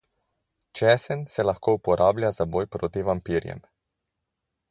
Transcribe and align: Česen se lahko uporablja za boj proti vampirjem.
Česen 0.79 1.21
se 1.35 1.43
lahko 1.49 1.75
uporablja 1.79 2.31
za 2.39 2.49
boj 2.55 2.65
proti 2.77 3.05
vampirjem. 3.11 3.61